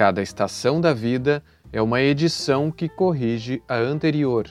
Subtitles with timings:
[0.00, 4.48] Cada estação da vida é uma edição que corrige a anterior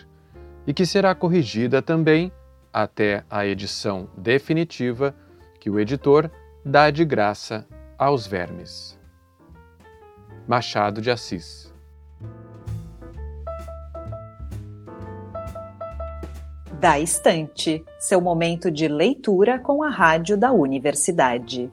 [0.67, 2.31] e que será corrigida também
[2.71, 5.15] até a edição definitiva
[5.59, 6.29] que o editor
[6.63, 7.65] dá de graça
[7.97, 8.95] aos vermes.
[10.47, 11.73] Machado de Assis
[16.79, 21.71] Da Estante, seu momento de leitura com a rádio da universidade.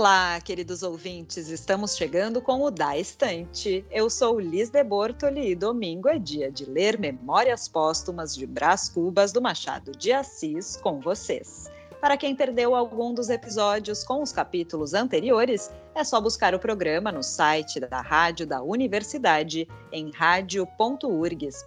[0.00, 3.84] Olá, queridos ouvintes, estamos chegando com o Da Estante.
[3.90, 8.88] Eu sou Liz de Bortoli e domingo é dia de ler Memórias Póstumas de Brás
[8.88, 11.70] Cubas do Machado de Assis com vocês.
[12.00, 17.12] Para quem perdeu algum dos episódios com os capítulos anteriores, é só buscar o programa
[17.12, 21.60] no site da Rádio da Universidade, em radio.urgs.br,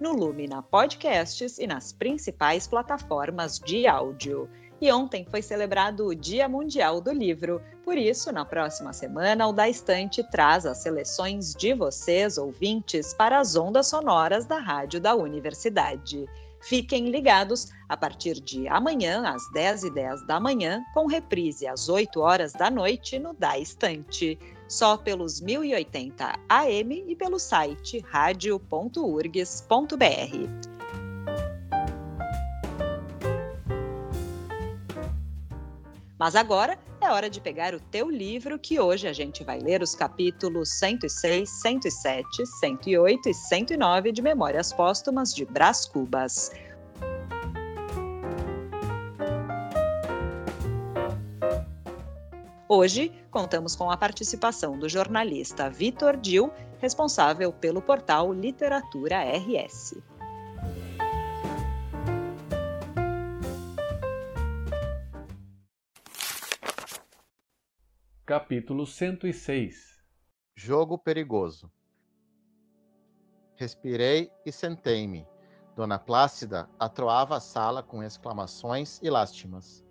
[0.00, 4.48] no Lumina Podcasts e nas principais plataformas de áudio.
[4.80, 7.60] E ontem foi celebrado o Dia Mundial do Livro.
[7.84, 13.40] Por isso, na próxima semana, o Da Estante traz as seleções de vocês, ouvintes, para
[13.40, 16.26] as ondas sonoras da Rádio da Universidade.
[16.60, 22.52] Fiquem ligados a partir de amanhã, às 10h10 da manhã, com reprise às 8 horas
[22.52, 24.38] da noite no Da Estante.
[24.68, 30.67] Só pelos 1080 AM e pelo site radio.urgs.br.
[36.18, 39.82] Mas agora é hora de pegar o teu livro, que hoje a gente vai ler
[39.82, 46.50] os capítulos 106, 107, 108 e 109 de Memórias Póstumas de Brás Cubas.
[52.68, 59.96] Hoje, contamos com a participação do jornalista Vitor Dil, responsável pelo portal Literatura RS.
[68.28, 70.04] Capítulo 106
[70.54, 71.72] Jogo perigoso.
[73.54, 75.26] Respirei e sentei-me.
[75.74, 79.82] Dona Plácida atroava a sala com exclamações e lástimas.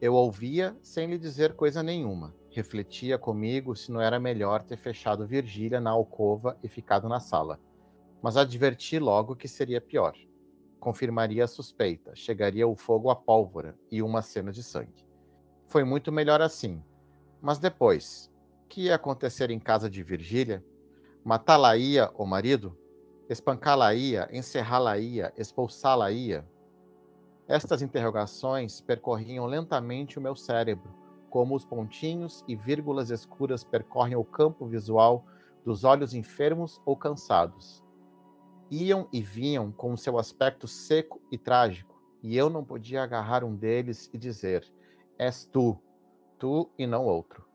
[0.00, 2.32] Eu ouvia sem lhe dizer coisa nenhuma.
[2.52, 7.58] Refletia comigo se não era melhor ter fechado Virgília na alcova e ficado na sala.
[8.22, 10.14] Mas adverti logo que seria pior.
[10.78, 15.04] Confirmaria a suspeita, chegaria o fogo à pólvora e uma cena de sangue.
[15.66, 16.80] Foi muito melhor assim,
[17.42, 18.30] mas depois,
[18.64, 20.64] o que ia acontecer em casa de Virgília?
[21.24, 22.78] Matá-la-ia o marido?
[23.28, 24.28] Espancá-la-ia?
[24.32, 25.32] Encerrá-la-ia?
[25.36, 26.46] Expulsá-la-ia?
[27.48, 30.94] Estas interrogações percorriam lentamente o meu cérebro,
[31.28, 35.26] como os pontinhos e vírgulas escuras percorrem o campo visual
[35.64, 37.82] dos olhos enfermos ou cansados.
[38.70, 43.56] Iam e vinham com seu aspecto seco e trágico, e eu não podia agarrar um
[43.56, 44.64] deles e dizer:
[45.18, 45.76] És tu,
[46.42, 47.46] tu e não outro.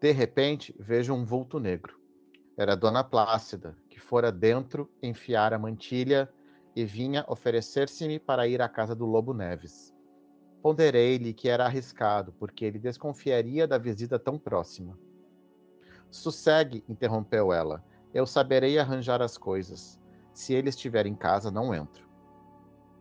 [0.00, 2.00] De repente, vejo um vulto negro.
[2.56, 6.32] Era Dona Plácida, que fora dentro enfiar a mantilha
[6.76, 9.92] e vinha oferecer-se-me para ir à casa do Lobo Neves.
[10.62, 14.96] Ponderei-lhe que era arriscado, porque ele desconfiaria da visita tão próxima.
[16.12, 17.84] Sossegue, interrompeu ela.
[18.14, 19.98] Eu saberei arranjar as coisas.
[20.32, 22.08] Se ele estiver em casa, não entro.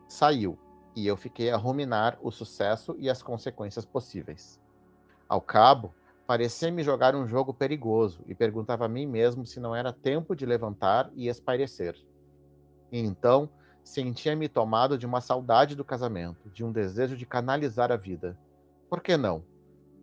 [0.08, 0.58] Saiu,
[0.98, 4.60] e eu fiquei a ruminar o sucesso e as consequências possíveis.
[5.30, 5.94] Ao cabo,
[6.26, 10.44] parecia-me jogar um jogo perigoso e perguntava a mim mesmo se não era tempo de
[10.44, 11.96] levantar e espairecer.
[12.92, 13.48] E então
[13.84, 18.36] sentia-me tomado de uma saudade do casamento, de um desejo de canalizar a vida.
[18.90, 19.44] Por que não?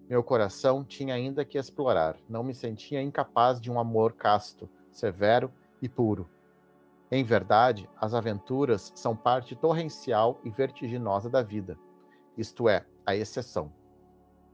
[0.08, 5.50] Meu coração tinha ainda que explorar, não me sentia incapaz de um amor casto, severo
[5.82, 6.30] e puro.
[7.10, 11.78] Em verdade, as aventuras são parte torrencial e vertiginosa da vida,
[12.36, 13.72] isto é, a exceção.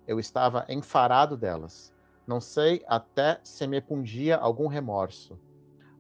[0.07, 1.95] Eu estava enfarado delas.
[2.27, 5.39] Não sei até se me pungia algum remorso,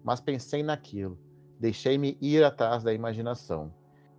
[0.03, 1.19] mas pensei naquilo.
[1.59, 3.72] Deixei-me ir atrás da imaginação.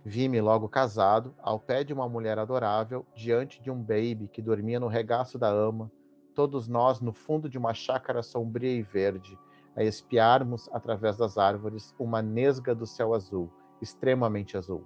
[0.04, 4.80] Vi-me logo casado, ao pé de uma mulher adorável, diante de um baby que dormia
[4.80, 5.90] no regaço da ama,
[6.34, 9.38] todos nós no fundo de uma chácara sombria e verde,
[9.76, 14.84] a espiarmos através das árvores uma nesga do céu azul, extremamente azul.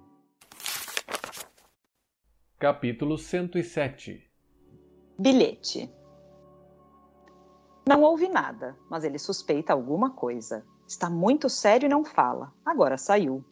[2.59, 4.27] Capítulo 107
[5.19, 5.93] Bilhete
[7.87, 10.65] Não ouve nada, mas ele suspeita alguma coisa.
[10.87, 12.53] Está muito sério e não fala.
[12.65, 13.43] Agora saiu.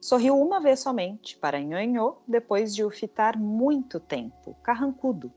[0.00, 5.32] Sorriu uma vez somente para Nhonhô, depois de o fitar muito tempo, carrancudo.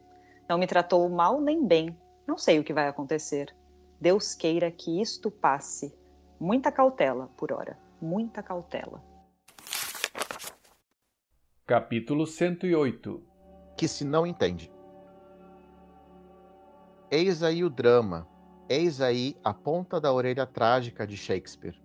[0.48, 1.98] Não me tratou mal nem bem.
[2.27, 3.56] Não sei o que vai acontecer.
[3.99, 5.91] Deus queira que isto passe.
[6.39, 9.03] Muita cautela, por hora, muita cautela.
[11.65, 13.23] Capítulo 108
[13.75, 14.71] Que se não entende.
[17.09, 18.27] Eis aí o drama,
[18.69, 21.81] eis aí a ponta da orelha trágica de Shakespeare.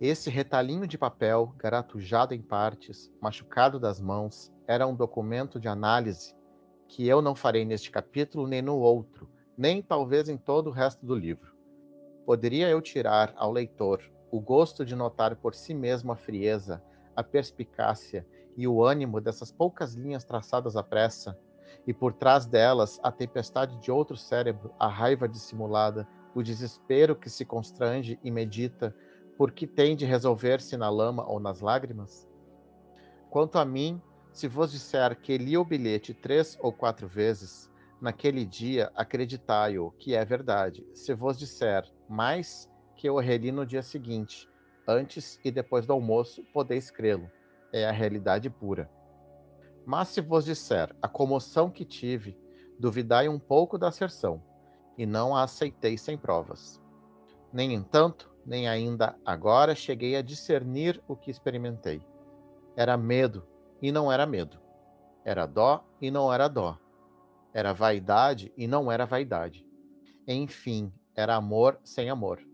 [0.00, 6.34] Esse retalhinho de papel, garatujado em partes, machucado das mãos, era um documento de análise
[6.88, 11.04] que eu não farei neste capítulo nem no outro, nem talvez em todo o resto
[11.06, 11.54] do livro.
[12.24, 16.82] Poderia eu tirar ao leitor o gosto de notar por si mesmo a frieza,
[17.14, 18.26] a perspicácia
[18.56, 21.38] e o ânimo dessas poucas linhas traçadas à pressa,
[21.86, 27.30] e por trás delas a tempestade de outro cérebro, a raiva dissimulada, o desespero que
[27.30, 28.94] se constrange e medita
[29.36, 32.28] por que tem de resolver-se na lama ou nas lágrimas?
[33.30, 34.00] Quanto a mim,
[34.32, 37.70] se vos disser que li o bilhete três ou quatro vezes,
[38.00, 40.86] naquele dia acreditai-o que é verdade.
[40.94, 44.48] Se vos disser mais que eu reli no dia seguinte,
[44.86, 47.30] antes e depois do almoço, podeis crê-lo.
[47.72, 48.90] É a realidade pura.
[49.84, 52.38] Mas se vos disser a comoção que tive,
[52.78, 54.42] duvidai um pouco da asserção,
[54.96, 56.80] e não a aceitei sem provas.
[57.52, 62.00] Nem entanto, nem ainda agora cheguei a discernir o que experimentei.
[62.76, 63.46] Era medo
[63.80, 64.58] e não era medo.
[65.24, 66.78] Era dó e não era dó.
[67.56, 69.66] Era vaidade e não era vaidade.
[70.28, 72.46] Enfim, era amor sem amor.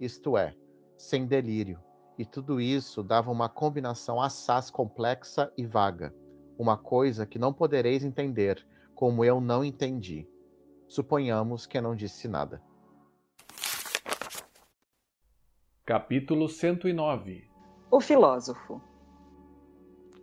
[0.00, 0.56] Isto é,
[0.96, 1.78] sem delírio.
[2.16, 6.14] E tudo isso dava uma combinação assaz complexa e vaga,
[6.58, 10.26] uma coisa que não podereis entender, como eu não entendi.
[10.88, 12.62] Suponhamos que não disse nada.
[15.84, 17.46] Capítulo 109
[17.90, 18.80] O filósofo.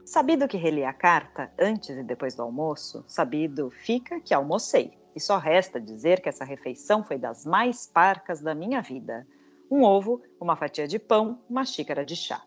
[0.07, 5.19] Sabido que reli a carta antes e depois do almoço, sabido fica que almocei, e
[5.19, 9.27] só resta dizer que essa refeição foi das mais parcas da minha vida.
[9.69, 12.41] Um ovo, uma fatia de pão, uma xícara de chá.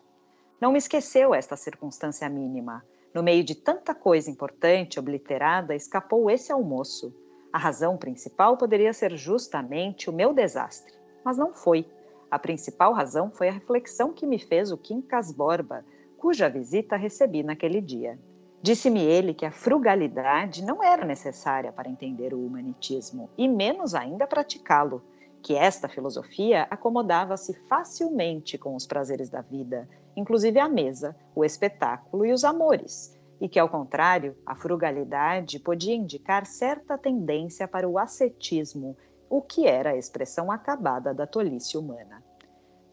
[0.59, 2.83] Não me esqueceu esta circunstância mínima.
[3.13, 7.13] No meio de tanta coisa importante obliterada, escapou esse almoço.
[7.53, 11.85] A razão principal poderia ser justamente o meu desastre, mas não foi.
[12.31, 15.85] A principal razão foi a reflexão que me fez o Quincas Borba,
[16.21, 18.19] cuja visita recebi naquele dia.
[18.61, 24.27] Disse-me ele que a frugalidade não era necessária para entender o humanitismo, e menos ainda
[24.27, 25.01] praticá-lo,
[25.41, 32.23] que esta filosofia acomodava-se facilmente com os prazeres da vida, inclusive a mesa, o espetáculo
[32.23, 37.97] e os amores, e que, ao contrário, a frugalidade podia indicar certa tendência para o
[37.97, 38.95] ascetismo
[39.27, 42.23] o que era a expressão acabada da tolice humana.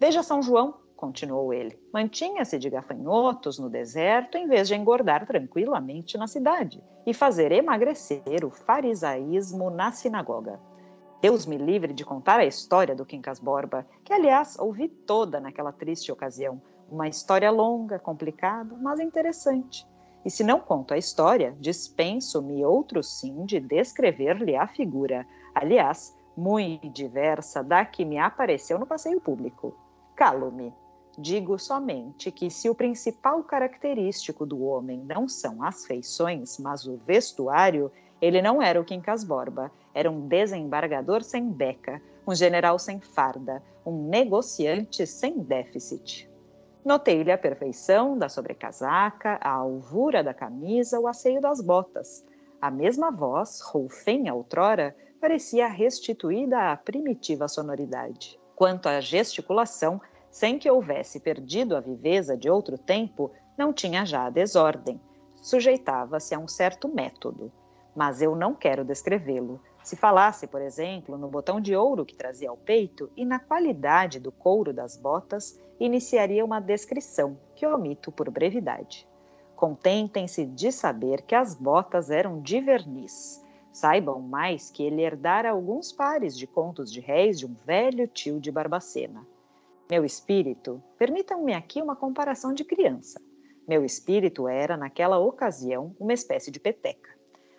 [0.00, 6.18] Veja São João, continuou ele, mantinha-se de gafanhotos no deserto em vez de engordar tranquilamente
[6.18, 10.60] na cidade e fazer emagrecer o farisaísmo na sinagoga.
[11.22, 15.72] Deus me livre de contar a história do Quincas Borba, que aliás ouvi toda naquela
[15.72, 16.60] triste ocasião,
[16.90, 19.86] uma história longa, complicada, mas interessante.
[20.24, 25.24] E se não conto a história, dispenso-me outro sim de descrever-lhe a figura.
[25.54, 29.76] Aliás, muito diversa da que me apareceu no passeio público.
[30.16, 30.74] Calo-me.
[31.20, 36.96] Digo somente que, se o principal característico do homem não são as feições, mas o
[36.96, 37.90] vestuário,
[38.22, 43.60] ele não era o Quincas Borba, era um desembargador sem beca, um general sem farda,
[43.84, 46.30] um negociante sem déficit.
[46.84, 52.24] Notei-lhe a perfeição da sobrecasaca, a alvura da camisa, o asseio das botas.
[52.60, 58.38] A mesma voz, roufenha outrora, parecia restituída à primitiva sonoridade.
[58.54, 64.26] Quanto à gesticulação, sem que houvesse perdido a viveza de outro tempo, não tinha já
[64.26, 65.00] a desordem.
[65.36, 67.52] Sujeitava-se a um certo método.
[67.94, 69.60] Mas eu não quero descrevê-lo.
[69.82, 74.20] Se falasse, por exemplo, no botão de ouro que trazia ao peito e na qualidade
[74.20, 79.08] do couro das botas, iniciaria uma descrição que omito por brevidade.
[79.56, 83.42] Contentem-se de saber que as botas eram de verniz
[83.72, 88.40] Saibam mais que ele herdara alguns pares de contos de réis de um velho tio
[88.40, 89.24] de Barbacena.
[89.90, 93.18] Meu espírito, permitam-me aqui uma comparação de criança.
[93.66, 97.08] Meu espírito era, naquela ocasião, uma espécie de peteca.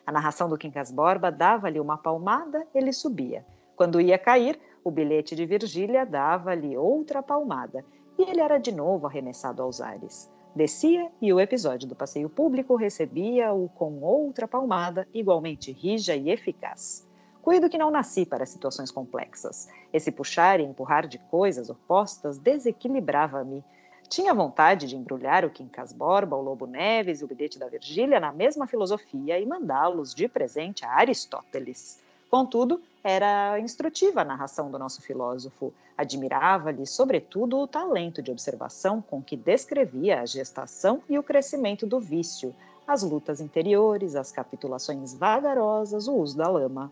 [0.06, 3.44] A narração do Quincas Borba dava-lhe uma palmada, ele subia.
[3.76, 7.84] Quando ia cair, o bilhete de Virgília dava-lhe outra palmada,
[8.16, 10.32] e ele era de novo arremessado aos ares.
[10.56, 17.09] Descia e o episódio do passeio público recebia-o com outra palmada, igualmente rija e eficaz.
[17.50, 19.68] Cuido que não nasci para situações complexas.
[19.92, 23.64] Esse puxar e empurrar de coisas opostas desequilibrava-me.
[24.08, 28.20] Tinha vontade de embrulhar o Quincas Borba, o Lobo Neves e o bilhete da Virgília
[28.20, 31.98] na mesma filosofia e mandá-los de presente a Aristóteles.
[32.30, 35.74] Contudo, era instrutiva a narração do nosso filósofo.
[35.98, 42.00] Admirava-lhe, sobretudo, o talento de observação com que descrevia a gestação e o crescimento do
[42.00, 42.54] vício,
[42.86, 46.92] as lutas interiores, as capitulações vagarosas, o uso da lama.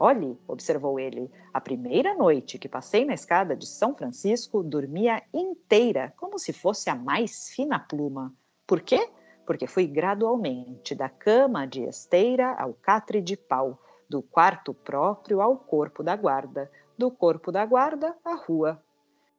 [0.00, 6.14] Olhe, observou ele, a primeira noite que passei na escada de São Francisco, dormia inteira,
[6.16, 8.32] como se fosse a mais fina pluma.
[8.64, 9.10] Por quê?
[9.44, 15.56] Porque fui gradualmente da cama de esteira ao catre de pau, do quarto próprio ao
[15.56, 18.80] corpo da guarda, do corpo da guarda à rua.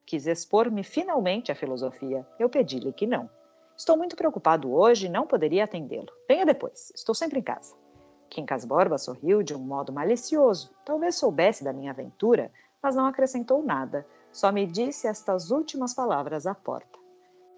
[0.06, 2.28] Quis expor-me finalmente à filosofia.
[2.38, 3.30] Eu pedi-lhe que não.
[3.78, 6.12] Estou muito preocupado hoje não poderia atendê-lo.
[6.28, 7.79] Venha depois, estou sempre em casa.
[8.30, 10.72] Quincas Borba sorriu de um modo malicioso.
[10.86, 14.06] Talvez soubesse da minha aventura, mas não acrescentou nada.
[14.32, 17.00] Só me disse estas últimas palavras à porta.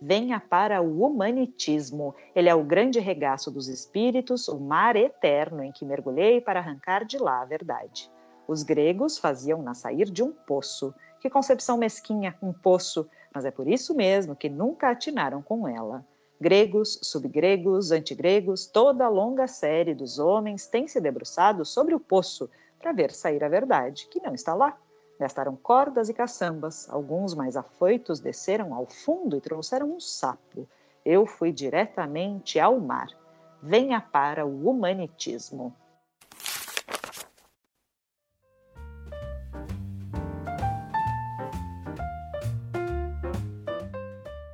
[0.01, 2.15] Venha para o humanitismo.
[2.33, 7.05] Ele é o grande regaço dos espíritos, o mar eterno em que mergulhei para arrancar
[7.05, 8.09] de lá a verdade.
[8.47, 10.93] Os gregos faziam-na sair de um poço.
[11.19, 13.07] Que concepção mesquinha, um poço!
[13.33, 16.03] Mas é por isso mesmo que nunca atinaram com ela.
[16.41, 22.49] Gregos, subgregos, antigregos, toda a longa série dos homens tem se debruçado sobre o poço
[22.79, 24.75] para ver sair a verdade, que não está lá.
[25.19, 30.67] Gastaram cordas e caçambas, alguns mais afoitos desceram ao fundo e trouxeram um sapo.
[31.05, 33.09] Eu fui diretamente ao mar.
[33.61, 35.71] Venha para o humanitismo.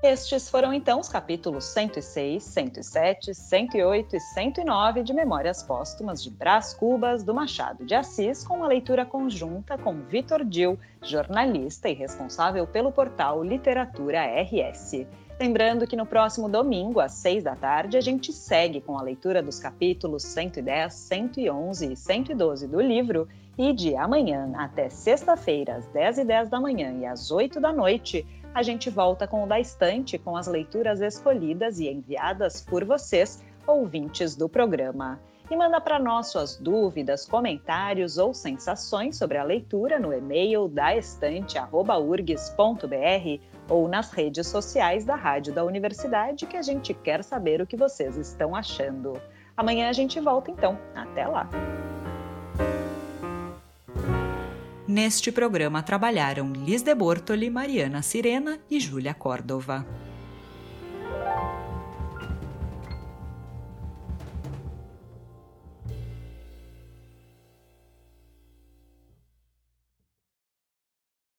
[0.07, 6.73] Estes foram então os capítulos 106, 107, 108 e 109 de Memórias Póstumas de Brás
[6.73, 12.65] Cubas do Machado de Assis, com uma leitura conjunta com Vitor Dil, jornalista e responsável
[12.65, 15.05] pelo portal Literatura RS.
[15.37, 19.43] Lembrando que no próximo domingo, às 6 da tarde, a gente segue com a leitura
[19.43, 26.19] dos capítulos 110, 111 e 112 do livro, e de amanhã até sexta-feira, às 10
[26.19, 28.25] e 10 da manhã e às 8 da noite,
[28.57, 33.43] a gente volta com o da estante com as leituras escolhidas e enviadas por vocês,
[33.67, 35.19] ouvintes do programa.
[35.49, 43.43] E manda para nós suas dúvidas, comentários ou sensações sobre a leitura no e-mail daestante.urgs.br
[43.69, 47.77] ou nas redes sociais da Rádio da Universidade, que a gente quer saber o que
[47.77, 49.13] vocês estão achando.
[49.55, 50.79] Amanhã a gente volta então.
[50.95, 51.47] Até lá!
[54.97, 59.85] Neste programa trabalharam Liz de Bortoli, Mariana Sirena e Júlia Córdova.